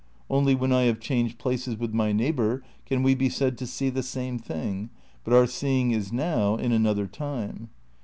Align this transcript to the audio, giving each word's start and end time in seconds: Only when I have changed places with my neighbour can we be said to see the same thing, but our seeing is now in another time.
Only 0.31 0.55
when 0.55 0.71
I 0.71 0.85
have 0.85 0.99
changed 0.99 1.37
places 1.37 1.77
with 1.77 1.93
my 1.93 2.11
neighbour 2.11 2.63
can 2.87 3.03
we 3.03 3.13
be 3.13 3.29
said 3.29 3.55
to 3.59 3.67
see 3.67 3.91
the 3.91 4.01
same 4.01 4.39
thing, 4.39 4.89
but 5.23 5.31
our 5.31 5.45
seeing 5.45 5.91
is 5.91 6.11
now 6.11 6.55
in 6.55 6.71
another 6.71 7.05
time. 7.05 7.69